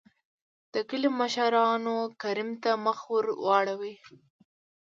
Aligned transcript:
دکلي 0.75 1.09
مشرانو 1.19 1.95
کريم 2.21 2.49
ته 2.63 2.71
مخ 2.85 2.99
ور 3.11 3.25
ور 3.29 3.37
واړو. 3.45 3.83